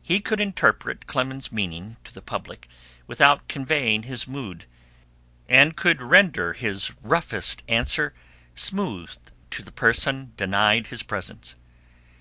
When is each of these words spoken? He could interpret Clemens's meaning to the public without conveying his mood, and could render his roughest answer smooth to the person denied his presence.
He 0.00 0.20
could 0.20 0.40
interpret 0.40 1.08
Clemens's 1.08 1.50
meaning 1.50 1.96
to 2.04 2.14
the 2.14 2.22
public 2.22 2.68
without 3.08 3.48
conveying 3.48 4.04
his 4.04 4.28
mood, 4.28 4.66
and 5.48 5.76
could 5.76 6.00
render 6.00 6.52
his 6.52 6.92
roughest 7.02 7.64
answer 7.66 8.14
smooth 8.54 9.10
to 9.50 9.64
the 9.64 9.72
person 9.72 10.34
denied 10.36 10.86
his 10.86 11.02
presence. 11.02 11.56